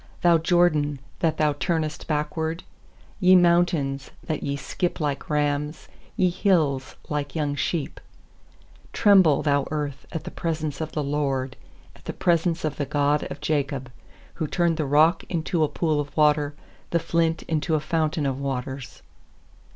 [0.21, 2.63] Thou Jordan, that thou turnest backward?
[3.21, 7.99] 6Ye mountains, that ye skip like rams, Ye hills, like young sheep?
[8.93, 11.55] 7Tremble, thou earth, at the pres ence of the Lord,
[11.95, 13.91] At the presence of the God of Jacob;
[14.37, 16.55] 8Who turned the rock into a pool of water,
[16.89, 19.03] The flint into a fountain of waters.